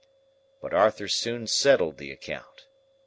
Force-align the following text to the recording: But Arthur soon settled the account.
But 0.63 0.73
Arthur 0.73 1.07
soon 1.07 1.45
settled 1.45 1.97
the 1.99 2.11
account. 2.11 2.65